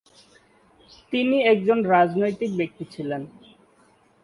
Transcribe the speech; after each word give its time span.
তিনি 1.13 1.37
একজন 1.43 1.79
রাজনৈতিক 1.85 2.51
ব্যক্তি 2.57 2.83
ছিলেন। 2.93 3.21